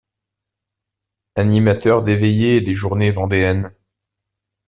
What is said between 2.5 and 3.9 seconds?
et des journées vendéennes.